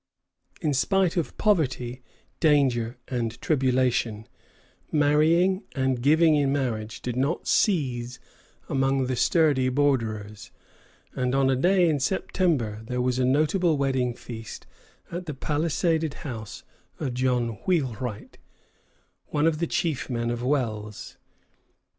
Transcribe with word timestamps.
In 0.61 0.73
spite 0.73 1.15
of 1.15 1.37
poverty, 1.37 2.01
danger, 2.39 2.97
and 3.07 3.39
tribulation, 3.39 4.27
marrying 4.91 5.61
and 5.75 6.01
giving 6.01 6.33
in 6.33 6.51
marriage 6.51 7.03
did 7.03 7.15
not 7.15 7.47
cease 7.47 8.17
among 8.67 9.05
the 9.05 9.15
sturdy 9.15 9.69
borderers; 9.69 10.49
and 11.13 11.35
on 11.35 11.51
a 11.51 11.55
day 11.55 11.87
in 11.87 11.99
September 11.99 12.81
there 12.85 12.99
was 12.99 13.19
a 13.19 13.25
notable 13.25 13.77
wedding 13.77 14.15
feast 14.15 14.65
at 15.11 15.27
the 15.27 15.35
palisaded 15.35 16.15
house 16.25 16.63
of 16.99 17.13
John 17.13 17.59
Wheelwright, 17.67 18.39
one 19.27 19.45
of 19.45 19.59
the 19.59 19.67
chief 19.67 20.09
men 20.09 20.31
of 20.31 20.41
Wells. 20.41 21.17